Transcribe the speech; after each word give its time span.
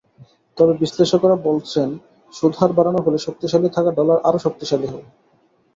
তবে 0.57 0.73
বিশ্লেষকেরা 0.81 1.37
বলছেন, 1.47 1.89
সুদহার 2.33 2.71
বাড়ানোর 2.73 3.05
ফলে 3.05 3.19
শক্তিশালী 3.19 3.69
থাকা 3.69 3.91
ডলার 3.97 4.17
আরও 4.27 4.39
শক্তিশালী 4.45 4.87
হবে। 4.87 5.07